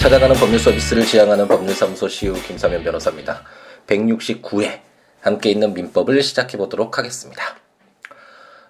[0.00, 3.42] 찾아가는 법률 서비스를 지향하는 법률사무소 시우 김사면 변호사입니다.
[3.86, 4.80] 169회
[5.20, 7.42] 함께 있는 민법을 시작해 보도록 하겠습니다.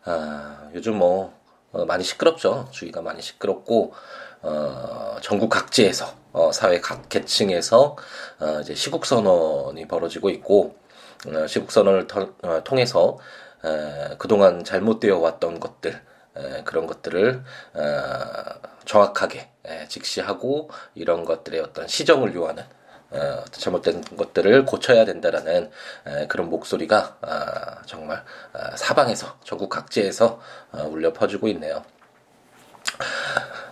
[0.07, 1.33] 아, 요즘 뭐
[1.71, 2.67] 어, 많이 시끄럽죠.
[2.73, 3.95] 주위가 많이 시끄럽고
[4.43, 7.97] 어, 전국 각지에서 어, 사회 각 계층에서
[8.41, 10.75] 어, 이제 시국 선언이 벌어지고 있고
[11.29, 13.19] 어, 시국 선언을 터, 어, 통해서
[13.65, 15.93] 에, 그동안 잘못되어 왔던 것들
[16.37, 17.45] 에, 그런 것들을
[17.75, 17.83] 어,
[18.85, 22.65] 정확하게 에, 직시하고 이런 것들의 어떤 시정을 요하는
[23.11, 25.71] 어, 잘못된 것들을 고쳐야 된다라는
[26.07, 30.41] 에, 그런 목소리가 아, 정말 아, 사방에서 전국 각지에서
[30.73, 31.85] 어, 울려 퍼지고 있네요.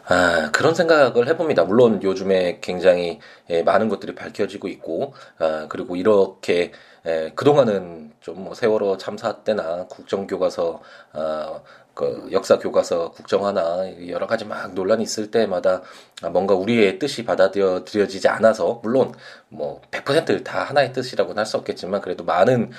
[0.06, 1.64] 아, 그런 생각을 해봅니다.
[1.64, 6.72] 물론 요즘에 굉장히 예, 많은 것들이 밝혀지고 있고, 아, 그리고 이렇게
[7.06, 10.80] 예, 그동안은 좀 뭐 세월호 참사 때나 국정교과서
[11.12, 11.60] 아,
[11.98, 15.82] 그 역사 교과서 국정화나 여러 가지 막 논란이 있을 때마다
[16.30, 19.12] 뭔가 우리의 뜻이 받아들여지지 않아서 물론
[19.48, 22.70] 뭐 100%다 하나의 뜻이라고는 할 수 없겠지만 그래도 많은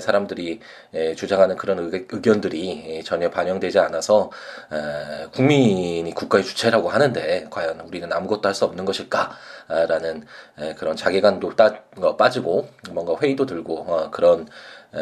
[0.00, 0.60] 사람들이
[1.16, 4.30] 주장하는 그런 의견들이 전혀 반영되지 않아서
[5.32, 10.24] 국민이 국가의 주체라고 하는데 과연 우리는 아무것도 할 수 없는 것일까라는
[10.76, 11.52] 그런 자괴감도
[12.00, 14.46] 어, 빠지고 뭔가 회의도 들고 어, 그런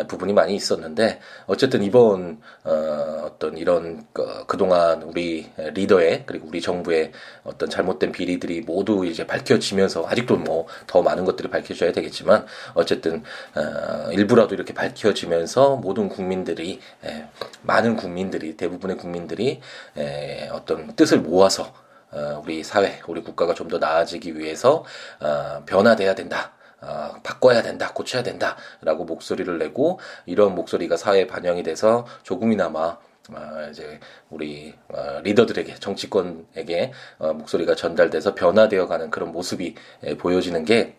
[0.09, 4.07] 부분이 많이 있었는데 어쨌든 이번 어, 어떤 이런
[4.47, 7.13] 그동안 우리 리더의 그리고 우리 정부의
[7.45, 13.23] 어떤 잘못된 비리들이 모두 이제 밝혀지면서 아직도 뭐 더 많은 것들이 밝혀져야 되겠지만 어쨌든
[13.55, 17.27] 어, 일부라도 이렇게 밝혀지면서 모든 국민들이 에,
[17.63, 19.61] 많은 국민들이 대부분의 국민들이
[19.97, 21.73] 에, 어떤 뜻을 모아서
[22.13, 24.85] 어, 우리 사회, 우리 국가가 좀 더 나아지기 위해서
[25.21, 26.53] 어, 변화돼야 된다.
[26.81, 32.99] 어, 바꿔야 된다, 고쳐야 된다 라고 목소리를 내고 이런 목소리가 사회에 반영이 돼서 조금이나마
[33.31, 33.99] 어, 이제
[34.31, 40.97] 우리 어, 리더들에게 정치권에게 어, 목소리가 전달돼서 변화되어 가는 그런 모습이 에, 보여지는 게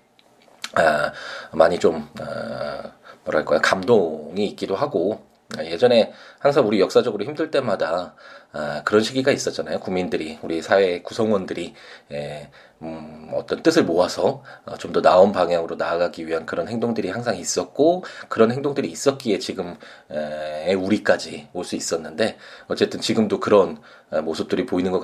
[0.74, 1.14] 아,
[1.54, 2.92] 많이 좀 어,
[3.24, 5.27] 뭐랄까요 감동이 있기도 하고
[5.64, 8.16] 예전에 항상 우리 역사적으로 힘들 때마다
[8.52, 9.80] 아, 그런 시기가 있었잖아요.
[9.80, 11.74] 국민들이 우리 사회 구성원들이
[12.12, 12.50] 예,
[12.82, 18.52] 음, 어떤 뜻을 모아서 어, 좀더 나은 방향으로 나아가기 위한 그런 행동들이 항상 있었고 그런
[18.52, 19.78] 행동들이 있었기에 지금
[20.12, 22.38] 에, 우리까지 올 수 있었는데
[22.68, 23.80] 어쨌든 지금도 그런
[24.12, 25.00] 어, 모습들이 보이는 것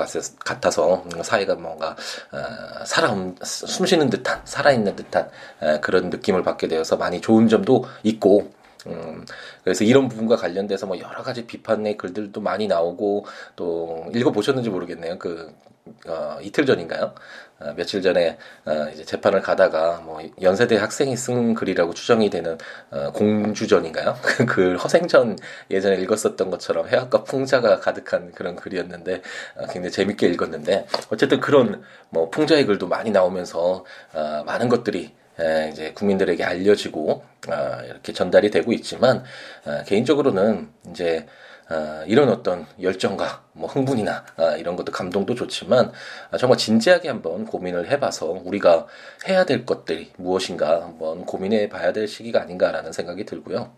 [0.46, 1.96] 같 아서 사회가 뭔가
[2.31, 5.30] 어, 살아 숨쉬는 듯한 살아있는 듯한
[5.62, 8.52] 에, 그런 느낌을 받게 되어서 많이 좋은 점도 있고
[8.88, 9.25] 음,
[9.63, 15.17] 그래서 이런 부분과 관련돼서 뭐 여러 가지 비판의 글들도 많이 나오고 또 읽어보셨는지 모르겠네요.
[15.19, 15.53] 그,
[16.07, 17.13] 어, 이틀 전인가요?
[17.59, 22.57] 어, 며칠 전에 어, 이제 재판을 가다가 뭐 연세대 학생이 쓴 글이라고 추정이 되는
[22.91, 24.16] 어, 공주전인가요?
[24.47, 25.38] 그 허생전
[25.71, 29.21] 예전에 읽었었던 것처럼 해학과 풍자가 가득한 그런 글이었는데
[29.57, 35.22] 어, 굉장히 재밌게 읽었는데 어쨌든 그런 뭐 풍자의 글도 많이 나오면서 어, 많은 것들이 에,
[35.71, 39.23] 이제 국민들에게 알려지고 아, 이렇게 전달이 되고 있지만
[39.66, 41.25] 아, 개인적으로는 이제
[41.69, 45.91] 아, 이런 어떤 열정과 뭐 흥분이나 아, 이런 것도 감동도 좋지만
[46.29, 48.85] 아, 정말 진지하게 한번 고민을 해봐서 우리가
[49.27, 53.71] 해야 될 것들이 무엇인가 한번 고민해 봐야 될 시기가 아닌가라는 생각이 들고요.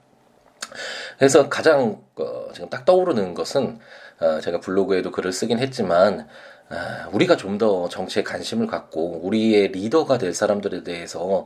[1.18, 3.80] 그래서 가장 어, 지금 딱 떠오르는 것은
[4.20, 6.26] 어, 제가 블로그에도 글을 쓰긴 했지만 아,
[7.12, 11.46] 우리가 좀 더 정치에 관심을 갖고 우리의 리더가 될 사람들에 대해서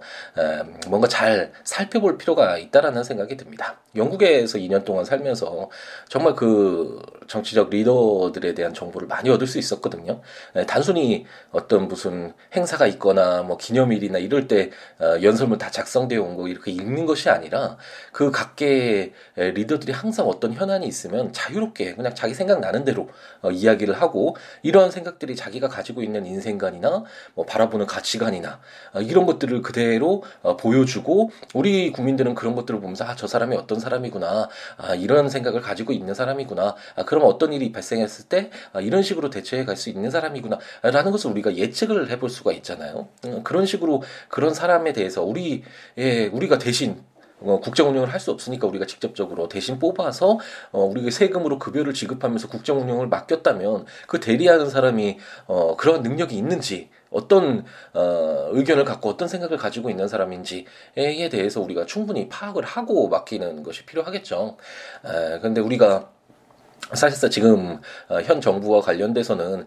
[0.87, 3.77] 뭔가 잘 살펴볼 필요가 있다라는 생각이 듭니다.
[3.95, 5.69] 영국에서 2년 동안 살면서
[6.07, 10.21] 정말 그 정치적 리더들에 대한 정보를 많이 얻을 수 있었거든요.
[10.67, 16.47] 단순히 어떤 무슨 행사가 있거나 뭐 기념일이나 이럴 때 어, 연설문 다 작성되어 온 거
[16.47, 17.77] 이렇게 읽는 것이 아니라
[18.13, 23.09] 그 각계의 리더들이 항상 어떤 현안이 있으면 자유롭게 그냥 자기 생각 나는 대로
[23.41, 27.03] 어, 이야기를 하고 이런 생각 생각들이 자기가 가지고 있는 인생관이나
[27.33, 28.59] 뭐 바라보는 가치관이나
[28.93, 33.79] 어, 이런 것들을 그대로 어, 보여주고 우리 국민들은 그런 것들을 보면서 아, 저 사람이 어떤
[33.79, 34.49] 사람이구나.
[34.77, 36.75] 아, 이런 생각을 가지고 있는 사람이구나.
[36.95, 40.59] 아, 그럼 어떤 일이 발생했을 때 아, 이런 식으로 대처해 갈 수 있는 사람이구나.
[40.81, 43.07] 라는 것을 우리가 예측을 해볼 수가 있잖아요.
[43.23, 45.63] 음, 그런 식으로 그런 사람에 대해서 우리,
[45.97, 47.01] 예, 우리가 대신
[47.41, 50.39] 어, 국정 운영을 할 수 없으니까 우리가 직접적으로 대신 뽑아서
[50.71, 56.89] 어, 우리가 세금으로 급여를 지급하면서 국정 운영을 맡겼다면 그 대리하는 사람이 어, 그런 능력이 있는지
[57.09, 57.63] 어떤
[57.93, 63.85] 어, 의견을 갖고 어떤 생각을 가지고 있는 사람인지에 대해서 우리가 충분히 파악을 하고 맡기는 것이
[63.85, 64.57] 필요하겠죠.
[65.05, 66.11] 에, 근데 우리가
[66.93, 69.65] 사실상 지금 어, 현 정부와 관련돼서는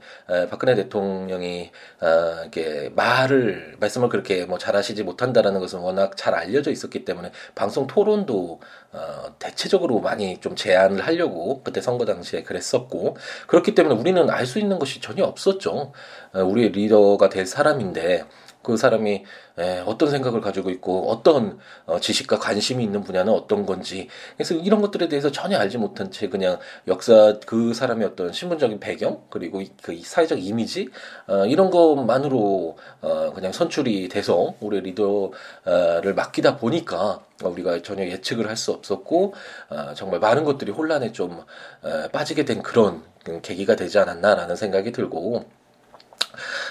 [0.50, 1.70] 박근혜 대통령이
[2.00, 7.86] 어, 이렇게 말을 말씀을 그렇게 뭐 잘하시지 못한다라는 것은 워낙 잘 알려져 있었기 때문에 방송
[7.86, 8.60] 토론도
[8.92, 13.16] 어, 대체적으로 많이 좀 제한을 하려고 그때 선거 당시에 그랬었고
[13.46, 15.92] 그렇기 때문에 우리는 알 수 있는 것이 전혀 없었죠.
[16.34, 18.24] 우리의 리더가 될 사람인데
[18.62, 19.24] 그 사람이
[19.58, 24.08] 에, 어떤 생각을 가지고 있고 어떤 어, 지식과 관심이 있는 분야는 어떤 건지.
[24.36, 26.58] 그래서 이런 것들에 대해서 전혀 알지 못한 채 그냥
[26.88, 30.88] 역사 그 사람의 어떤 신분적인 배경 그리고 그 사회적 이미지
[31.26, 38.56] 어, 이런 것만으로 어, 그냥 선출이 돼서 우리 리더를 맡기다 보니까 우리가 전혀 예측을 할
[38.62, 39.34] 수 없었고
[39.70, 41.40] 어, 정말 많은 것들이 혼란에 좀
[41.82, 43.02] 어, 빠지게 된 그런
[43.42, 45.44] 계기가 되지 않았나라는 생각이 들고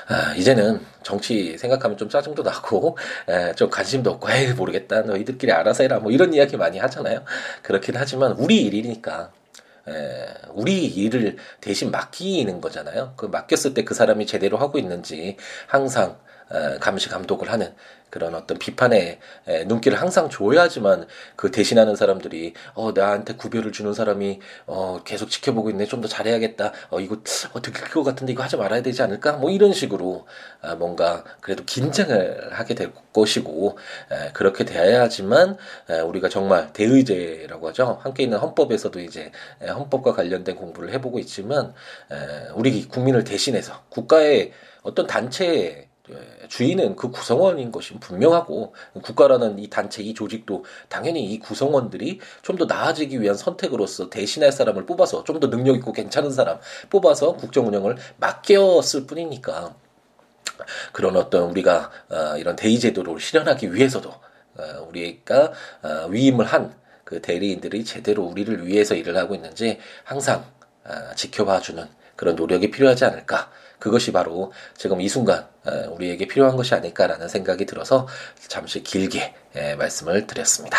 [0.08, 2.98] 아, 이제는 정치 생각하면 좀 짜증도 나고
[3.30, 5.02] 에, 좀 관심도 없고 에이 모르겠다.
[5.02, 6.00] 너희들끼리 알아서 해라.
[6.00, 7.24] 뭐 이런 이야기 많이 하잖아요.
[7.62, 9.32] 그렇긴 하지만 우리 일이니까
[9.88, 9.92] 에,
[10.54, 13.14] 우리 일을 대신 맡기는 거잖아요.
[13.16, 15.38] 그 맡겼을 때 그 사람이 제대로 하고 있는지
[15.68, 16.18] 항상
[16.54, 17.74] 에, 감시 감독을 하는
[18.12, 19.20] 그런 어떤 비판의
[19.68, 25.86] 눈길을 항상 줘야지만 그 대신하는 사람들이 어 나한테 구별을 주는 사람이 어 계속 지켜보고 있네.
[25.88, 26.74] 좀 더 잘해야겠다.
[26.90, 27.18] 어 이거
[27.54, 29.34] 어 들킬 것 같은데 이거 하지 말아야 되지 않을까?
[29.34, 30.26] 뭐 이런 식으로
[30.62, 33.78] 아 뭔가 그래도 긴장을 하게 될 것이고
[34.12, 35.58] 에, 그렇게 돼야지만
[35.90, 38.00] 에, 우리가 정말 대의제라고 하죠.
[38.04, 39.32] 함께 있는 헌법에서도 이제
[39.62, 41.74] 에, 헌법과 관련된 공부를 해보고 있지만
[42.12, 44.52] 에, 우리 국민을 대신해서 국가의
[44.84, 45.91] 어떤 단체에 예,
[46.50, 52.66] 주인은 그 구성원인 것이 분명하고 국가라는 이 단체 이 조직도 당연히 이 구성원들이 좀 더
[52.66, 56.60] 나아지기 위한 선택으로서 대신할 사람을 뽑아서 좀 더 능력 있고 괜찮은 사람
[56.90, 59.74] 뽑아서 국정 운영을 맡겼을 뿐이니까
[60.92, 65.52] 그런 어떤 우리가 어, 이런 대의 제도를 실현하기 위해서도 어, 우리가
[65.84, 66.82] 어, 위임을 한
[67.12, 70.46] 그 대리인들이 제대로 우리를 위해서 일을 하고 있는지 항상
[71.18, 71.86] 지켜봐주는
[72.16, 75.48] 그런 노력이 필요하지 않을까 그것이 바로 지금 이 순간
[75.90, 78.08] 우리에게 필요한 것이 아닐까라는 생각이 들어서
[78.48, 79.34] 잠시 길게
[79.78, 80.78] 말씀을 드렸습니다.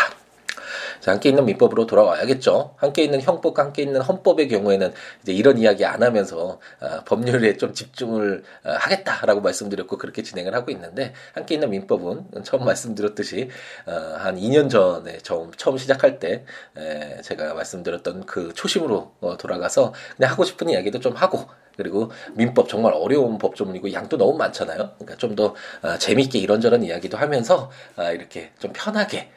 [0.99, 2.75] 자, 함께 있는 민법으로 돌아와야겠죠.
[2.77, 7.73] 함께 있는 형법, 함께 있는 헌법의 경우에는 이제 이런 이야기 안 하면서 어, 법률에 좀
[7.73, 13.49] 집중을 어, 하겠다라고 말씀드렸고 그렇게 진행을 하고 있는데 함께 있는 민법은 처음 말씀드렸듯이
[13.85, 16.45] 어, 한 2년 전에 처음 처음 시작할 때
[16.77, 22.69] 에, 제가 말씀드렸던 그 초심으로 어, 돌아가서 그냥 하고 싶은 이야기도 좀 하고 그리고 민법
[22.69, 24.91] 정말 어려운 법조문이고 양도 너무 많잖아요.
[24.95, 29.29] 그러니까 좀더 어, 재밌게 이런저런 이야기도 하면서 어, 이렇게 좀 편하게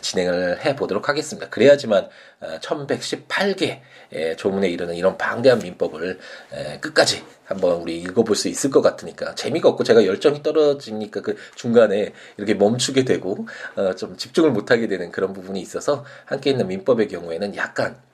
[0.00, 1.48] 진행을 해 보도록 하겠습니다.
[1.48, 2.08] 그래야지만
[2.40, 3.80] 어, 1118개
[4.12, 6.18] 에, 조문에 이르는 이런 방대한 민법을
[6.52, 11.36] 에, 끝까지 한번 우리 읽어볼 수 있을 것 같으니까 재미가 없고 제가 열정이 떨어지니까 그
[11.54, 13.46] 중간에 이렇게 멈추게 되고
[13.76, 18.09] 어, 좀 집중을 못하게 되는 그런 부분이 있어서 함께 있는 민법의 경우에는 약간 아,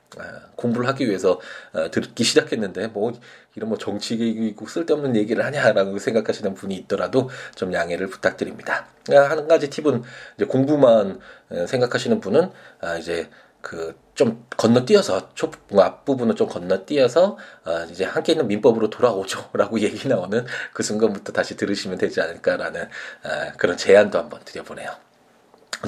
[0.56, 1.40] 공부를 하기 위해서
[1.72, 3.12] 어, 듣기 시작했는데 뭐
[3.54, 8.86] 이런 뭐 정치이고 쓸데없는 얘기를 하냐라고 생각하시는 분이 있더라도 좀 양해를 부탁드립니다.
[9.12, 10.02] 아, 한 가지 팁은
[10.36, 11.20] 이제 공부만
[11.50, 13.28] 어, 생각하시는 분은 아, 이제
[13.60, 17.36] 그 좀 건너뛰어서 초 앞부분을 좀 건너뛰어서
[17.66, 23.52] 어, 이제 함께 있는 민법으로 돌아오죠라고 얘기 나오는 그 순간부터 다시 들으시면 되지 않을까라는 어,
[23.58, 24.90] 그런 제안도 한번 드려보네요.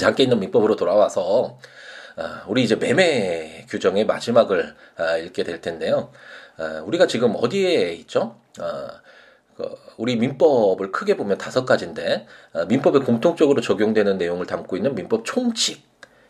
[0.02, 1.68] 함께 있는 민법으로 돌아와서 아,
[2.46, 6.10] 우리 이제 매매 규정의 마지막을 아, 읽게 될 텐데요.
[6.56, 8.36] 아, 우리가 지금 어디에 있죠?
[9.56, 12.26] 그 우리 민법을 크게 보면 다섯 가지인데
[12.68, 15.82] 민법에 공통적으로 적용되는 내용을 담고 있는 민법 총칙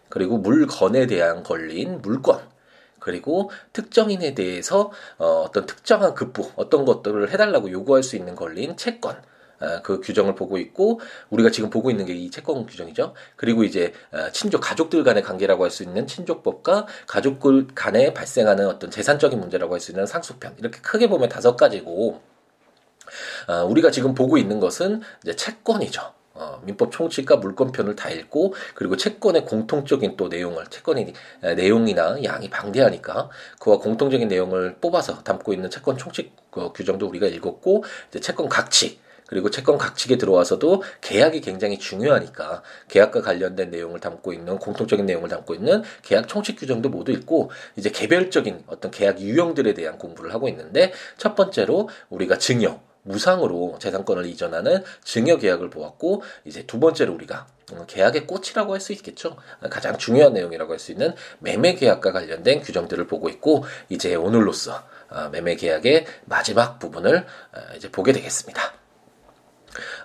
[0.09, 2.41] 그리고 물건에 대한 걸린 물권
[2.99, 9.17] 그리고 특정인에 대해서 어, 어떤 특정한 급부 어떤 것들을 해달라고 요구할 수 있는 걸린 채권
[9.17, 9.23] 어,
[9.83, 11.01] 그 규정을 보고 있고
[11.31, 13.15] 우리가 지금 보고 있는 게 이 채권 규정이죠.
[13.37, 18.91] 그리고 이제 어, 친족 가족들 간의 관계라고 할 수 있는 친족법과 가족들 간에 발생하는 어떤
[18.91, 22.21] 재산적인 문제라고 할 수 있는 상속편 이렇게 크게 보면 다섯 가지고
[23.49, 26.13] 어, 우리가 지금 보고 있는 것은 이제 채권이죠.
[26.35, 31.13] 어, 민법 총칙과 물권편을 다 읽고 그리고 채권의 공통적인 또 내용을 채권의
[31.57, 37.83] 내용이나 양이 방대하니까 그와 공통적인 내용을 뽑아서 담고 있는 채권 총칙 그 규정도 우리가 읽었고
[38.09, 44.59] 이제 채권 각칙 그리고 채권 각칙에 들어와서도 계약이 굉장히 중요하니까 계약과 관련된 내용을 담고 있는
[44.59, 49.99] 공통적인 내용을 담고 있는 계약 총칙 규정도 모두 있고 이제 개별적인 어떤 계약 유형들에 대한
[49.99, 56.81] 공부를 하고 있는데 첫 번째로 우리가 증여 무상으로 재산권을 이전하는 증여 계약을 보았고 이제 두
[56.81, 57.47] 번째로 우리가
[57.87, 59.37] 계약의 꽃이라고 할 수 있겠죠.
[59.71, 65.29] 가장 중요한 내용이라고 할 수 있는 매매 계약과 관련된 규정들을 보고 있고 이제 오늘로써 어,
[65.31, 68.88] 매매 계약의 마지막 부분을 어, 이제 보게 되겠습니다.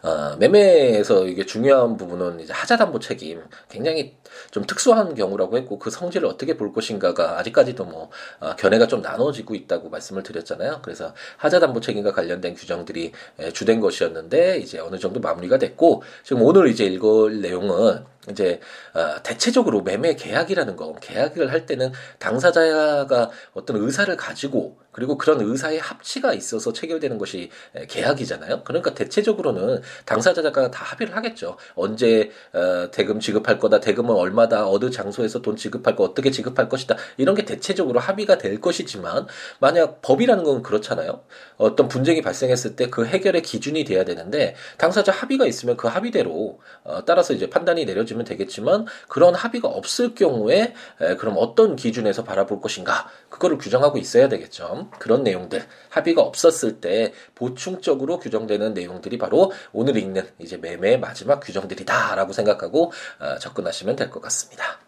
[0.02, 4.16] 어, 매매에서 이게 중요한 부분은 이제 하자담보 책임 굉장히
[4.52, 9.56] 좀 특수한 경우라고 했고 그 성질을 어떻게 볼 것인가가 아직까지도 뭐 어, 견해가 좀 나눠지고
[9.56, 10.80] 있다고 말씀을 드렸잖아요.
[10.82, 13.12] 그래서 하자담보 책임과 관련된 규정들이
[13.54, 18.60] 주된 것이었는데 이제 어느 정도 마무리가 됐고 지금 오늘 이제 읽을 내용은 이제
[18.94, 25.80] 어, 대체적으로 매매 계약이라는 거 계약을 할 때는 당사자가 어떤 의사를 가지고 그리고 그런 의사의
[25.80, 27.50] 합치가 있어서 체결되는 것이
[27.90, 28.64] 계약이잖아요.
[28.64, 31.58] 그러니까 대체적으로는 당사자가 다 합의를 하겠죠.
[31.74, 36.96] 언제 어, 대금 지급할 거다, 대금은 얼마다, 어느 장소에서 돈 지급할 거, 어떻게 지급할 것이다.
[37.18, 39.26] 이런 게 대체적으로 합의가 될 것이지만
[39.60, 41.24] 만약 법이라는 건 그렇잖아요.
[41.58, 47.04] 어떤 분쟁이 발생했을 때 그 해결의 기준이 돼야 되는데 당사자 합의가 있으면 그 합의대로 어,
[47.06, 52.62] 따라서 이제 판단이 내려지 면 되겠지만 그런 합의가 없을 경우에 에, 그럼 어떤 기준에서 바라볼
[52.62, 54.90] 것인가 그거를 규정하고 있어야 되겠죠.
[55.00, 62.34] 그런 내용들 합의가 없었을 때 보충적으로 규정되는 내용들이 바로 오늘 읽는 이제 매매의 마지막 규정들이다라고
[62.34, 64.80] 생각하고 어, 접근하시면 될 것 같습니다.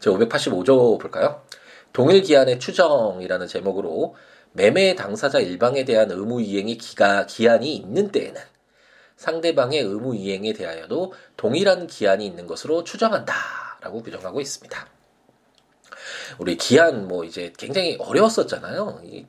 [0.00, 1.42] 제 585조 볼까요?
[1.92, 4.14] 동일 기한의 추정이라는 제목으로
[4.52, 8.40] 매매 당사자 일방에 대한 의무 이행이 기가, 기한이 있는 때에는
[9.18, 14.97] 상대방의 의무 이행에 대하여도 동일한 기한이 있는 것으로 추정한다라고 규정하고 있습니다.
[16.38, 19.00] 우리 기한 뭐 이제 굉장히 어려웠었잖아요.
[19.04, 19.24] 이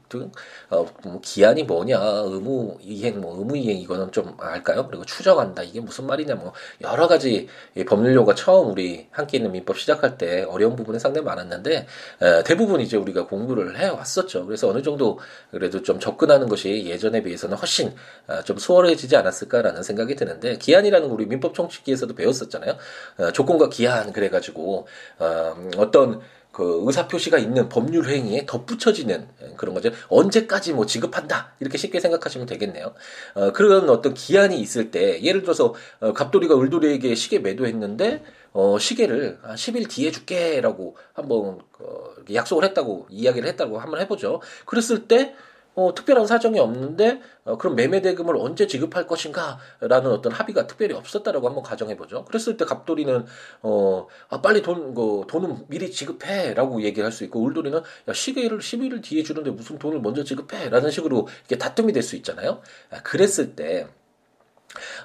[0.70, 4.88] 어, 뭐 기한이 뭐냐, 의무 이행 뭐 의무 이행 이거는 좀 알까요?
[4.88, 7.48] 그리고 추정한다 이게 무슨 말이냐 뭐 여러 가지
[7.88, 11.88] 법률 용어가 처음 우리 함께 있는 민법 시작할 때 어려운 부분이 상당히 많았는데
[12.22, 14.46] 에, 대부분 이제 우리가 공부를 해 왔었죠.
[14.46, 15.20] 그래서 어느 정도
[15.51, 17.94] 그래도 좀 접근하는 것이 예전에 비해서는 훨씬
[18.27, 22.77] 어, 좀 수월해지지 않았을까라는 생각이 드는데 기한이라는 우리 민법 총칙기에서도 배웠었잖아요.
[23.18, 24.88] 어, 조건과 기한 그래가지고
[25.20, 26.22] 어, 어떤
[26.59, 29.91] 그 의사 표시가 있는 법률 행위에 덧붙여지는 그런 거죠.
[30.09, 32.93] 언제까지 뭐 지급한다 이렇게 쉽게 생각하시면 되겠네요.
[33.35, 39.39] 어, 그런 어떤 기한이 있을 때 예를 들어서 어, 갑돌이가 을돌이에게 시계 매도했는데 어, 시계를
[39.41, 44.41] 한 10일 뒤에 줄게라고 한번 어, 약속을 했다고 이야기를 했다고 한번 해보죠.
[44.65, 45.35] 그랬을 때
[45.79, 51.48] 어, 특별한 사정이 없는데 어, 그럼 매매 대금을 언제 지급할 것인가라는 어떤 합의가 특별히 없었다라고
[51.48, 52.25] 한번 가정해 보죠.
[52.25, 53.25] 그랬을 때 갑돌이는
[53.62, 58.59] 어, 아, 빨리 돈, 그, 돈은 미리 지급해라고 얘기를 할 수 있고 울돌이는 야, 시계를
[58.59, 62.62] 10일 뒤에 주는데 무슨 돈을 먼저 지급해라는 식으로 이게 다툼이 될 수 있잖아요.
[62.91, 63.88] 아, 그랬을 때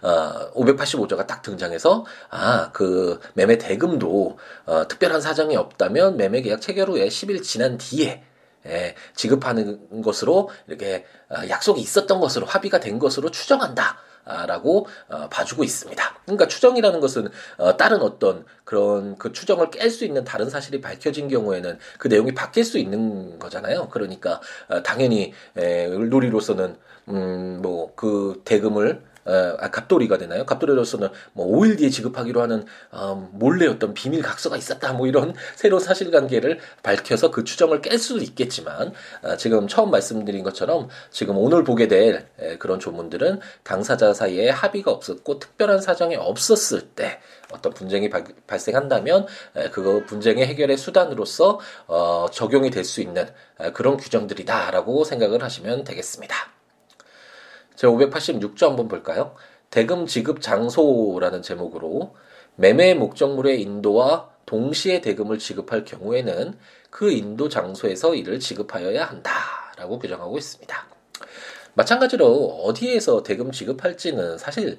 [0.02, 6.88] 어, 585조가 딱 등장해서 아, 그 매매 대금도 어, 특별한 사정이 없다면 매매 계약 체결
[6.90, 8.22] 후에 10일 지난 뒤에
[8.66, 13.98] 예, 지급하는 것으로 이렇게 어, 약속이 있었던 것으로 합의가 된 것으로 추정한다.
[14.46, 16.02] 라고 어, 봐주고 있습니다.
[16.24, 17.28] 그러니까 추정이라는 것은
[17.58, 22.32] 어, 다른 어떤 그런 그 추정을 깰 수 있는 다른 사실이 밝혀진 경우에는 그 내용이
[22.32, 23.90] 바뀔 수 있는 거잖아요.
[23.90, 26.78] 그러니까 어, 당연히 에, 을돌이로서는
[27.08, 30.44] 음, 뭐 그 대금을 어, 아, 갑돌이가 되나요?
[30.46, 35.82] 갑돌이로서는 뭐 5일 뒤에 지급하기로 하는 어, 몰래 어떤 비밀 각서가 있었다 뭐 이런 새로운
[35.82, 41.88] 사실관계를 밝혀서 그 추정을 깰 수도 있겠지만 어, 지금 처음 말씀드린 것처럼 지금 오늘 보게
[41.88, 47.20] 될 에, 그런 조문들은 당사자 사이에 합의가 없었고 특별한 사정이 없었을 때
[47.52, 49.26] 어떤 분쟁이 바, 발생한다면
[49.56, 53.26] 에, 그거 분쟁의 해결의 수단으로서 어, 적용이 될 수 있는
[53.60, 56.36] 에, 그런 규정들이다라고 생각을 하시면 되겠습니다.
[57.76, 59.34] 제 586조 한번 볼까요?
[59.70, 62.14] 대금 지급 장소라는 제목으로
[62.56, 66.56] 매매 목적물의 인도와 동시에 대금을 지급할 경우에는
[66.90, 70.86] 그 인도 장소에서 이를 지급하여야 한다라고 규정하고 있습니다.
[71.74, 74.78] 마찬가지로 어디에서 대금 지급할지는 사실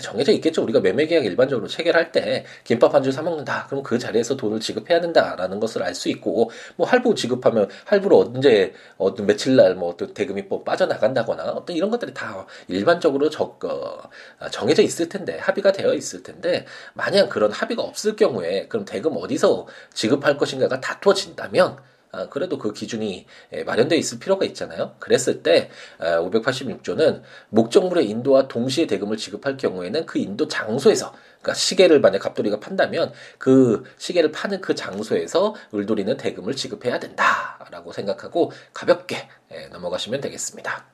[0.00, 0.62] 정해져 있겠죠.
[0.62, 3.66] 우리가 매매 계약 일반적으로 체결할 때 김밥 한 줄 사 먹는다.
[3.68, 8.72] 그럼 그 자리에서 돈을 지급해야 된다라는 것을 알 수 있고 뭐 할부 지급하면 할부로 언제
[8.96, 14.10] 어떤 며칠 날 뭐 어떤 대금이 뭐 빠져나간다거나 어떤 이런 것들이 다 일반적으로 적 어,
[14.50, 16.64] 정해져 있을 텐데 합의가 되어 있을 텐데
[16.94, 21.93] 만약 그런 합의가 없을 경우에 그럼 대금 어디서 지급할 것인가가 다투어진다면 아,
[22.30, 24.96] 그래도 그 기준이 예, 마련되어 있을 필요가 있잖아요.
[24.98, 32.00] 그랬을 때 586조는 아, 목적물의 인도와 동시에 대금을 지급할 경우에는 그 인도 장소에서 그러니까 시계를
[32.00, 39.66] 만약 갑돌이가 판다면 그 시계를 파는 그 장소에서 을돌이는 대금을 지급해야 된다라고 생각하고 가볍게 예,
[39.68, 40.86] 넘어가시면 되겠습니다.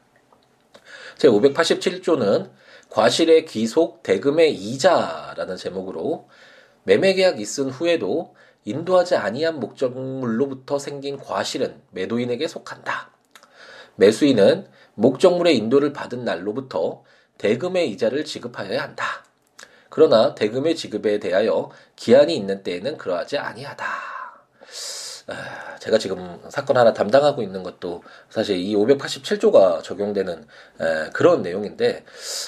[1.16, 2.50] 제 587조는
[2.88, 6.28] 과실의 귀속 대금의 이자라는 제목으로
[6.84, 13.10] 매매계약 있은 후에도 인도하지 아니한 목적물로부터 생긴 과실은 매도인에게 속한다.
[13.96, 17.02] 매수인은 목적물의 인도를 받은 날로부터
[17.38, 19.24] 대금의 이자를 지급하여야 한다.
[19.88, 23.84] 그러나 대금의 지급에 대하여 기한이 있는 때에는 그러하지 아니하다.
[25.26, 30.46] 아, 제가 지금 사건 하나 담당하고 있는 것도 사실 이 587조가 적용되는
[31.12, 32.04] 그런 내용인데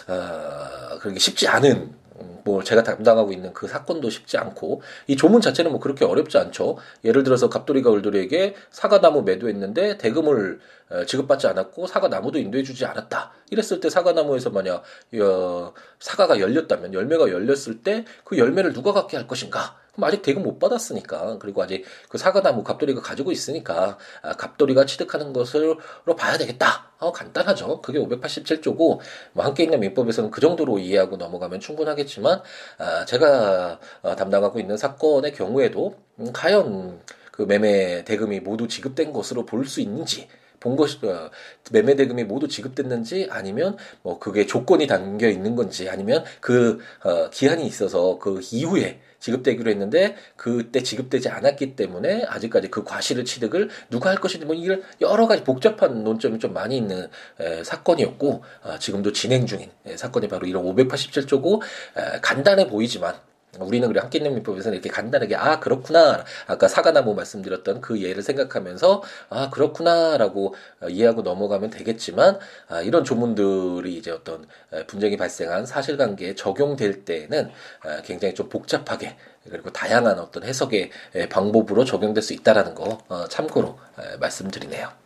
[0.09, 2.02] 아, 그게 쉽지 않은
[2.45, 6.77] 뭐 제가 담당하고 있는 그 사건도 쉽지 않고 이 조문 자체는 뭐 그렇게 어렵지 않죠.
[7.05, 10.61] 예를 들어서 갑돌이가 을돌이에게 사과나무 매도했는데 대금을
[11.07, 13.33] 지급받지 않았고 사과나무도 인도해주지 않았다.
[13.51, 14.83] 이랬을 때 사과나무에서 만약
[15.21, 19.77] 어, 사과가 열렸다면 열매가 열렸을 때 그 열매를 누가 갖게 할 것인가?
[19.93, 25.33] 그럼 아직 대금 못 받았으니까 그리고 아직 그 사과나무 갑돌이가 가지고 있으니까 아, 갑돌이가 취득하는
[25.33, 25.79] 것으로
[26.17, 26.93] 봐야 되겠다.
[26.99, 27.83] 어, 간단하죠.
[27.83, 29.01] 그게 587조고
[29.33, 32.41] 뭐 함께 있는 민법에서는 그 정도로 이해하고 넘어가면 충분하겠지만
[32.79, 39.45] 아, 제가 어, 담당하고 있는 사건의 경우에도 음, 과연 그 매매 대금이 모두 지급된 것으로
[39.47, 40.29] 볼 수 있는지
[40.61, 41.31] 본 것이 어,
[41.73, 47.67] 매매 대금이 모두 지급됐는지 아니면 뭐 그게 조건이 담겨 있는 건지 아니면 그 어, 기한이
[47.67, 54.17] 있어서 그 이후에 지급되기로 했는데 그때 지급되지 않았기 때문에 아직까지 그 과실을 취득을 누가 할
[54.17, 59.47] 것인지 뭐 이런 여러 가지 복잡한 논점이 좀 많이 있는 에, 사건이었고 아, 지금도 진행
[59.47, 63.15] 중인 에, 사건이 바로 이런 587조고 에, 간단해 보이지만
[63.61, 69.03] 우리는 그래 함께 있는 민법에서는 이렇게 간단하게 아 그렇구나 아까 사과나무 말씀드렸던 그 예를 생각하면서
[69.29, 70.55] 아 그렇구나라고
[70.89, 74.47] 이해하고 넘어가면 되겠지만 아, 이런 조문들이 이제 어떤
[74.87, 77.51] 분쟁이 발생한 사실관계에 적용될 때는
[77.83, 79.17] 아, 굉장히 좀 복잡하게
[79.51, 80.91] 그리고 다양한 어떤 해석의
[81.29, 83.79] 방법으로 적용될 수 있다라는 거 어, 참고로
[84.19, 85.03] 말씀드리네요.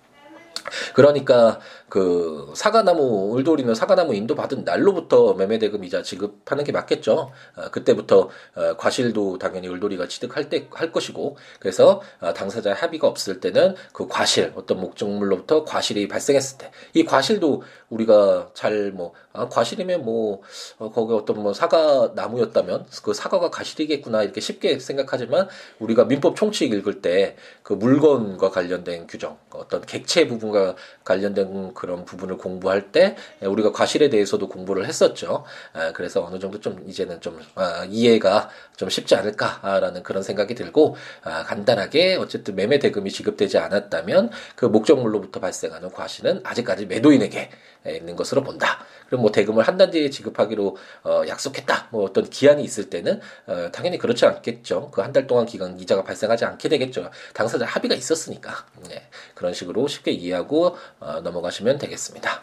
[0.95, 7.31] 그러니까 그 사과나무 울돌이는 사과나무 인도 받은 날로부터 매매대금 이자 지급하는 게 맞겠죠.
[7.55, 13.40] 아, 그때부터 어, 과실도 당연히 울돌이가 취득할 때 할 것이고 그래서 아, 당사자의 합의가 없을
[13.40, 20.40] 때는 그 과실 어떤 목적물로부터 과실이 발생했을 때 이 과실도 우리가 잘뭐 아, 과실이면 뭐
[20.78, 26.73] 어, 거기 어떤 뭐 사과 나무였다면 그 사과가 과실이겠구나 이렇게 쉽게 생각하지만 우리가 민법 총칙
[26.73, 33.71] 읽을 때 그 물건과 관련된 규정 어떤 객체 부분과 관련된 그런 부분을 공부할 때 우리가
[33.71, 35.45] 과실에 대해서도 공부를 했었죠.
[35.73, 40.97] 아, 그래서 어느 정도 좀 이제는 좀 아, 이해가 좀 쉽지 않을까라는 그런 생각이 들고
[41.23, 47.50] 아, 간단하게 어쨌든 매매 대금이 지급되지 않았다면 그 목적물로부터 발생하는 과실은 아직까지 매도인에게
[47.87, 48.85] 있는 것으로 본다.
[49.06, 51.88] 그럼 뭐 대금을 한 달 뒤에 지급하기로 어, 약속했다.
[51.90, 54.90] 뭐 어떤 기한이 있을 때는 어, 당연히 그렇지 않겠죠.
[54.90, 57.11] 그 한 달 동안 기간 이자가 발생하지 않게 되겠죠.
[57.35, 59.06] 당사자 합의가 있었으니까 네.
[59.36, 62.42] 그런 식으로 쉽게 이해하고 어, 넘어가시면 되겠습니다.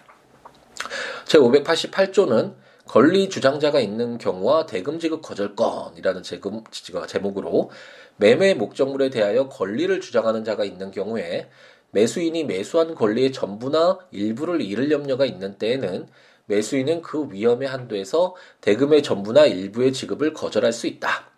[1.25, 2.53] 제 588조는
[2.85, 6.63] 권리 주장자가 있는 경우와 대금 지급 거절권이라는 제금,
[7.07, 7.71] 제목으로
[8.17, 11.49] 매매 목적물에 대하여 권리를 주장하는 자가 있는 경우에
[11.91, 16.07] 매수인이 매수한 권리의 전부나 일부를 잃을 염려가 있는 때에는
[16.45, 21.31] 매수인은 그 위험의 한도에서 대금의 전부나 일부의 지급을 거절할 수 있다.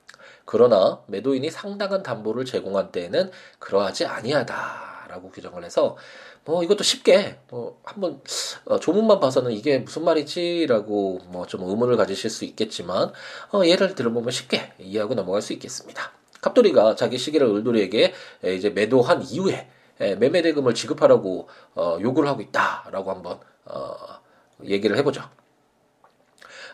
[0.44, 5.98] 그러나 매도인이 상당한 담보를 제공한 때에는 그러하지 아니하다 라고 규정을 해서
[6.44, 8.22] 뭐 이것도 쉽게 뭐 한번
[8.66, 13.12] 어, 조문만 봐서는 이게 무슨 말이지라고 뭐 좀 의문을 가지실 수 있겠지만
[13.54, 16.12] 어, 예를 들어보면 쉽게 이해하고 넘어갈 수 있겠습니다.
[16.42, 18.14] 갑돌이가 자기 시계를 을돌이에게
[18.44, 23.96] 이제 매도한 이후에 매매 대금을 지급하라고 어, 요구를 하고 있다라고 한번 어,
[24.66, 25.24] 얘기를 해보죠.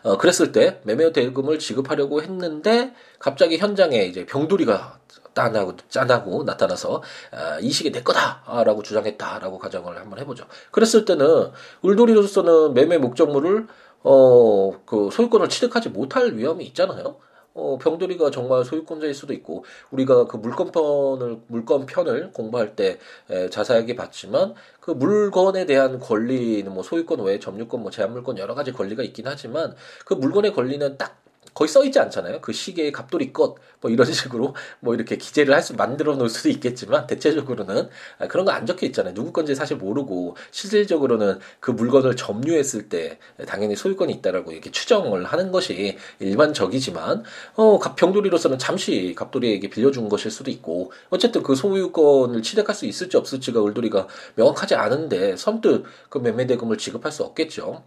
[0.02, 4.98] 어, 그랬을 때 매매 대금을 지급하려고 했는데 갑자기 현장에 이제 병돌이가
[5.34, 10.44] 짠하고 짠하고 나타나서 아, 이 시계 내 거다라고 주장했다라고 가정을 한번 해보죠.
[10.70, 11.50] 그랬을 때는
[11.82, 13.66] 울돌이로서는 매매 목적물을
[14.04, 17.16] 어 그 소유권을 취득하지 못할 위험이 있잖아요.
[17.54, 22.98] 어, 병돌이가 정말 소유권자일 수도 있고 우리가 그 물건편을 물건 편을 공부할 때
[23.30, 28.72] 에, 자세하게 봤지만 그 물건에 대한 권리는 뭐 소유권 외에 점유권 뭐 제한물권 여러 가지
[28.72, 29.74] 권리가 있긴 하지만
[30.06, 31.22] 그 물건의 권리는 딱
[31.54, 32.40] 거의 써 있지 않잖아요.
[32.40, 36.48] 그 시계의 갑돌이 것, 뭐 이런 식으로 뭐 이렇게 기재를 할 수, 만들어 놓을 수도
[36.48, 37.88] 있겠지만, 대체적으로는
[38.18, 39.14] 아, 그런 거 안 적혀 있잖아요.
[39.14, 45.50] 누구 건지 사실 모르고, 실질적으로는 그 물건을 점유했을 때 당연히 소유권이 있다라고 이렇게 추정을 하는
[45.52, 47.24] 것이 일반적이지만,
[47.56, 53.64] 어, 병돌이로서는 잠시 갑돌이에게 빌려준 것일 수도 있고, 어쨌든 그 소유권을 취득할 수 있을지 없을지가
[53.64, 57.82] 을돌이가 명확하지 않은데, 선뜻 그 매매대금을 지급할 수 없겠죠.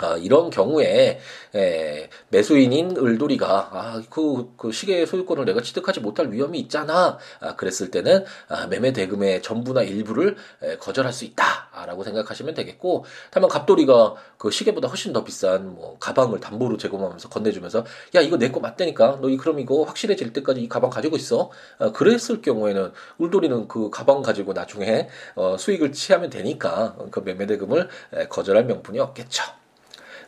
[0.00, 1.20] 아, 이런 경우에
[1.54, 7.18] 에, 매수인인 을돌이가 아, 그, 그 시계의 소유권을 내가 취득하지 못할 위험이 있잖아.
[7.40, 13.48] 아, 그랬을 때는 아, 매매 대금의 전부나 일부를 에, 거절할 수 있다라고 생각하시면 되겠고, 다만
[13.48, 18.60] 갑돌이가 그 시계보다 훨씬 더 비싼 뭐 가방을 담보로 제공하면서 건네주면서 야 이거 내 거
[18.60, 21.50] 맞다니까 너 이 그럼 이거 확실해질 때까지 이 가방 가지고 있어.
[21.78, 27.88] 아, 그랬을 경우에는 울돌이는 그 가방 가지고 나중에 어, 수익을 취하면 되니까 그 매매 대금을
[28.14, 29.42] 에, 거절할 명분이 없겠죠.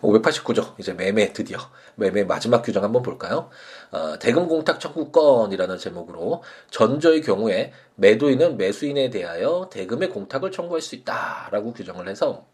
[0.07, 1.59] 589조 이제 매매 드디어
[1.97, 3.51] 매매 마지막 규정 한번 볼까요?
[3.91, 11.73] 어, 대금 공탁 청구권이라는 제목으로 전저의 경우에 매도인은 매수인에 대하여 대금의 공탁을 청구할 수 있다라고
[11.73, 12.47] 규정을 해서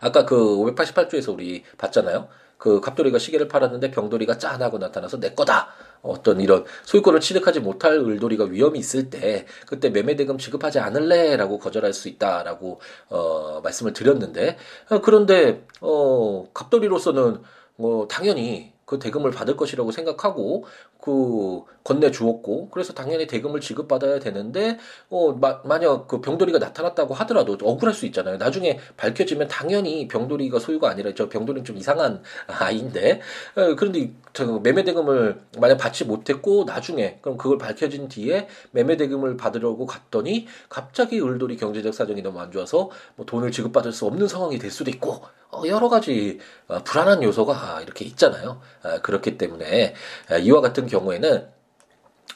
[0.00, 2.28] 아까 그 588조에서 우리 봤잖아요.
[2.58, 5.68] 그 갑돌이가 시계를 팔았는데 병돌이가 짠 하고 나타나서 내 거다.
[6.02, 11.92] 어떤 이런 소유권을 취득하지 못할 을돌이가 위험이 있을 때 그때 매매 대금 지급하지 않을래라고 거절할
[11.92, 14.56] 수 있다라고 어 말씀을 드렸는데
[14.90, 17.42] 어, 그런데 어 갑돌이로서는
[17.76, 20.64] 뭐 당연히 그 대금을 받을 것이라고 생각하고
[21.06, 24.76] 그 건네 주었고 그래서 당연히 대금을 지급받아야 되는데
[25.08, 28.38] 어 마, 만약 그 병돌이가 나타났다고 하더라도 억울할 수 있잖아요.
[28.38, 33.20] 나중에 밝혀지면 당연히 병돌이가 소유가 아니라 저 병돌이는 좀 이상한 아이인데
[33.54, 39.36] 어, 그런데 저 매매 대금을 만약 받지 못했고 나중에 그럼 그걸 밝혀진 뒤에 매매 대금을
[39.36, 44.58] 받으려고 갔더니 갑자기 을돌이 경제적 사정이 너무 안 좋아서 뭐 돈을 지급받을 수 없는 상황이
[44.58, 46.38] 될 수도 있고 어, 여러 가지
[46.68, 48.60] 어, 불안한 요소가 이렇게 있잖아요.
[48.82, 49.94] 아, 그렇기 때문에
[50.28, 51.48] 아, 이와 같은 경우 에는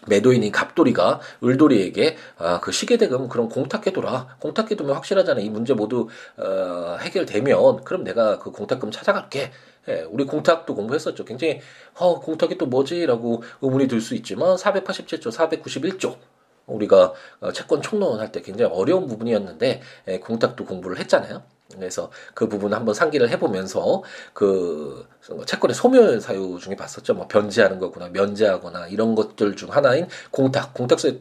[0.07, 4.37] 매도인인 갑돌이가 을돌이에게 아, 그 시계대금 그럼 공탁해둬라.
[4.41, 5.41] 공탁해두면 확실하잖아.
[5.41, 9.51] 이 문제 모두 어, 해결되면 그럼 내가 그 공탁금 찾아갈게.
[9.89, 11.25] 예, 우리 공탁도 공부했었죠.
[11.25, 11.61] 굉장히
[11.99, 16.17] 어, 공탁이 또 뭐지라고 의문이 들 수 있지만 487조, 491조
[16.67, 21.43] 우리가 어, 채권 총론 할 때 굉장히 어려운 부분이었는데 예, 공탁도 공부를 했잖아요.
[21.75, 24.03] 그래서 그 부분 한번 상기를 해보면서
[24.33, 25.07] 그
[25.47, 27.15] 채권의 소멸 사유 중에 봤었죠.
[27.15, 31.21] 뭐 변제하는 거구나, 면제하거나 이런 것들 중 하나인 공탁, 공탁소에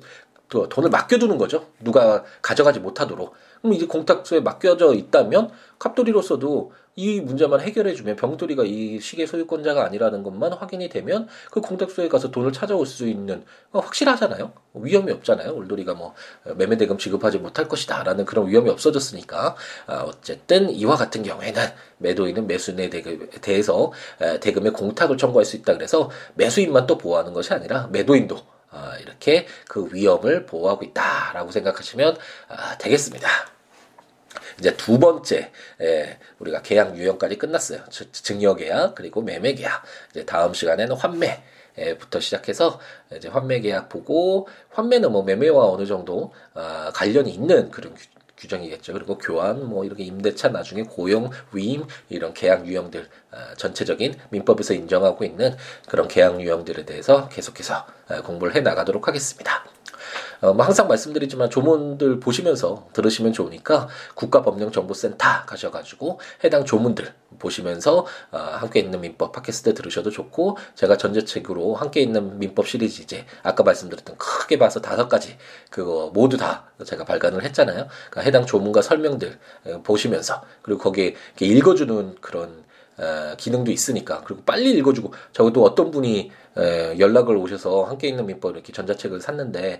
[0.70, 1.68] 돈을 맡겨두는 거죠.
[1.80, 3.34] 누가 가져가지 못하도록.
[3.62, 10.52] 그럼 이제 공탁소에 맡겨져 있다면 갑돌이로서도 이 문제만 해결해주면 병돌이가 이 시계 소유권자가 아니라는 것만
[10.52, 14.52] 확인이 되면 그 공탁소에 가서 돈을 찾아올 수 있는 어, 확실하잖아요.
[14.74, 15.52] 위험이 없잖아요.
[15.54, 16.14] 울돌이가 뭐
[16.58, 19.56] 매매 대금 지급하지 못할 것이다라는 그런 위험이 없어졌으니까
[19.88, 21.62] 아, 어쨌든 이와 같은 경우에는
[22.00, 23.94] 매도인은 매수인에 대해서
[24.42, 25.76] 대금의 공탁을 청구할 수 있다.
[25.76, 28.38] 그래서 매수인만 또 보호하는 것이 아니라 매도인도
[28.72, 32.18] 아, 이렇게 그 위험을 보호하고 있다라고 생각하시면
[32.50, 33.59] 아, 되겠습니다.
[34.60, 37.82] 이제 두 번째 예, 우리가 계약 유형까지 끝났어요.
[37.90, 39.84] 증여 계약 그리고 매매 계약.
[40.12, 41.44] 이제 다음 시간에는 환매.
[41.98, 42.78] 부터 시작해서
[43.16, 47.96] 이제 환매 계약 보고 환매는 뭐 매매와 어느 정도 아, 관련이 있는 그런
[48.40, 48.94] 규정이겠죠.
[48.94, 55.24] 그리고 교환, 뭐 이렇게 임대차, 나중에 고용, 위임 이런 계약 유형들 아, 전체적인 민법에서 인정하고
[55.26, 55.56] 있는
[55.88, 59.66] 그런 계약 유형들에 대해서 계속해서 아, 공부를 해 나가도록 하겠습니다.
[60.42, 68.80] 어, 뭐 항상 말씀드리지만 조문들 보시면서 들으시면 좋으니까 국가법령정보센터 가셔가지고 해당 조문들 보시면서 어, 함께
[68.80, 74.58] 있는 민법 팟캐스트 들으셔도 좋고 제가 전제책으로 함께 있는 민법 시리즈 이제 아까 말씀드렸던 크게
[74.58, 75.38] 봐서 다섯 가지
[75.70, 77.88] 그거 모두 다 제가 발간을 했잖아요.
[78.10, 82.69] 그러니까 해당 조문과 설명들 어, 보시면서 그리고 거기에 읽어주는 그런
[83.00, 84.22] 에, 기능도 있으니까.
[84.24, 85.14] 그리고 빨리 읽어주고.
[85.32, 89.80] 적어도 어떤 분이 에, 연락을 오셔서 함께 있는 민법 이렇게 전자책을 샀는데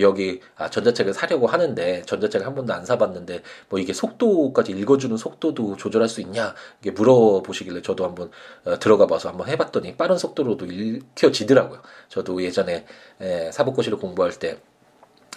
[0.00, 5.76] 여기 아, 전자책을 사려고 하는데 전자책을 한 번도 안 사봤는데 뭐 이게 속도까지 읽어주는 속도도
[5.76, 6.54] 조절할 수 있냐?
[6.80, 8.30] 이게 물어보시길래 저도 한번
[8.64, 11.80] 어, 들어가 봐서 한번 해봤더니 빠른 속도로도 읽혀지더라고요.
[12.08, 12.84] 저도 예전에
[13.20, 14.58] 에, 사법고시를 공부할 때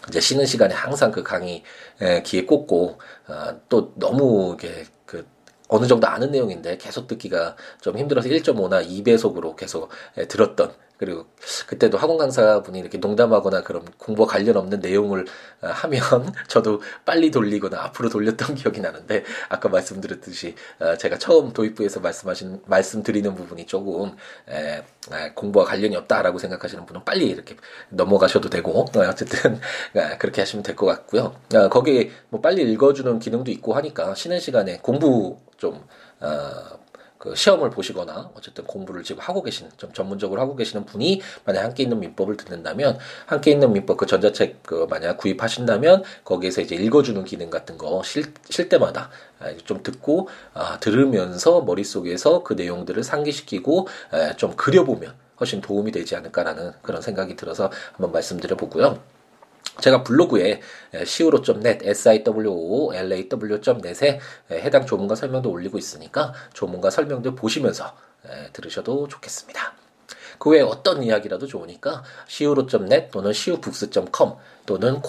[0.08, 1.64] 이제 쉬는 시간에 항상 그 강의
[2.02, 4.86] 에, 귀에 꽂고 아, 또 너무 이게 그
[5.72, 11.26] 어느 정도 아는 내용인데 계속 듣기가 좀 힘들어서 1.5나 2배속으로 계속 예, 들었던 그리고
[11.66, 15.26] 그때도 학원 강사분이 이렇게 농담하거나 그런 공부와 관련 없는 내용을
[15.62, 16.02] 어, 하면
[16.48, 23.34] 저도 빨리 돌리거나 앞으로 돌렸던 기억이 나는데 아까 말씀드렸듯이 어, 제가 처음 도입부에서 말씀하신 말씀드리는
[23.34, 24.16] 부분이 조금
[25.34, 27.58] 공부와 관련이 없다라고 생각하시는 분은 빨리 이렇게
[27.90, 29.60] 넘어가셔도 되고 어, 어쨌든
[30.20, 31.36] 그렇게 하시면 될 것 같고요.
[31.72, 35.84] 거기 뭐 빨리 읽어주는 기능도 있고 하니까 쉬는 시간에 공부 좀
[36.20, 36.80] 어,
[37.22, 41.84] 그 시험을 보시거나 어쨌든 공부를 지금 하고 계신 좀 전문적으로 하고 계시는 분이 만약 함께
[41.84, 47.52] 있는 민법을 듣는다면 함께 있는 민법 그 전자책 그 만약 구입하신다면 거기에서 이제 읽어주는 기능
[47.52, 55.14] 같은 거쉴쉴 때마다 아, 좀 듣고 아, 들으면서 머릿속에서 그 내용들을 상기시키고 에, 좀 그려보면
[55.40, 58.98] 훨씬 도움이 되지 않을까라는 그런 생각이 들어서 한번 말씀드려 보고요.
[59.80, 60.60] 제가 블로그에
[60.94, 63.00] siwo.net, siwo.law.net에
[64.52, 67.96] 해당 조문과 설명도 올리고 있으니까 조문과 설명도 보시면서
[68.54, 69.74] 들으셔도 좋겠습니다.
[70.38, 74.34] 그 외에 어떤 이야기라도 좋으니까 siwo.net 또는 siwobooks.com
[74.66, 75.02] 또는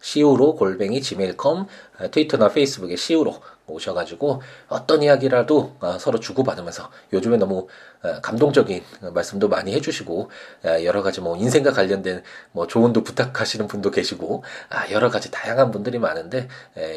[0.00, 1.66] 026959-9970 siwo 골뱅이 gmail.com
[2.10, 7.68] 트위터나 페이스북에 siwo 오셔가지고 어떤 이야기라도 아, 서로 주고받으면서 요즘에 너무
[8.02, 8.82] 아, 감동적인
[9.12, 10.30] 말씀도 많이 해주시고
[10.64, 14.44] 아, 여러 가지 뭐 인생과 관련된 뭐 조언도 부탁하시는 분도 계시고
[14.90, 16.48] 여러 가지 다양한 분들이 많은데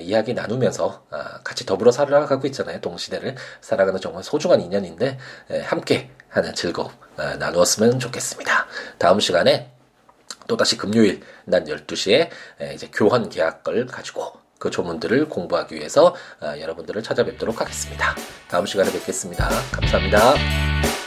[0.01, 1.05] 이야기 나누면서
[1.43, 3.35] 같이 더불어 살아가고 있잖아요 동시대를.
[3.61, 5.17] 살아가는 정말 소중한 인연인데
[5.63, 8.67] 함께 하는 즐거움 나누었으면 좋겠습니다.
[8.97, 9.71] 다음 시간에
[10.47, 12.29] 또다시 금요일 낮 12시에
[12.73, 18.15] 이제 교환 계약을 가지고 그 조문들을 공부하기 위해서 여러분들을 찾아뵙도록 하겠습니다.
[18.47, 19.49] 다음 시간에 뵙겠습니다.
[19.71, 21.00] 감사합니다.